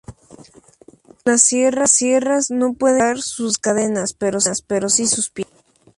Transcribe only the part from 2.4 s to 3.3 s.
no pueden cortar